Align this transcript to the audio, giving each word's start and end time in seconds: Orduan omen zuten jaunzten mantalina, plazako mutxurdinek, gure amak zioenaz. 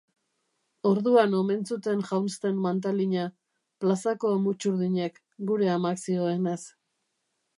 Orduan 0.91 1.35
omen 1.39 1.59
zuten 1.73 1.99
jaunzten 2.07 2.63
mantalina, 2.63 3.27
plazako 3.85 4.33
mutxurdinek, 4.47 5.23
gure 5.51 5.71
amak 5.77 6.03
zioenaz. 6.09 6.59